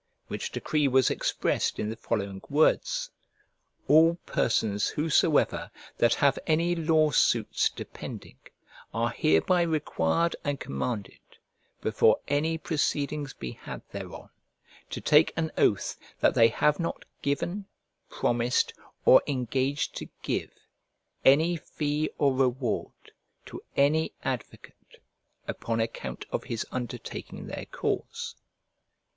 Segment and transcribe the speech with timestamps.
[0.29, 3.11] Which decree was expressed in the following words:
[3.87, 8.39] ALL PERSONS WHOSOEVER THAT HAVE ANY LAW SUITS DEPENDING
[8.95, 11.19] ARE HEREBY REQUIRED AND COMMANDED,
[11.81, 14.29] BEFORE ANY PROCEEDINGS BE HAD THEREON,
[14.89, 17.67] TO TAKE AN OATH THAT THEY HAVE NOT GIVEN,
[18.09, 18.73] PROMISED,
[19.05, 20.51] OR ENGAGED TO GIVE,
[21.23, 23.11] ANY FEE OR REWARD
[23.45, 24.99] TO ANY ADVOCATE,
[25.47, 28.35] UPON ACCOUNT OF HIS UNDERTAKING THEIR CAUSE.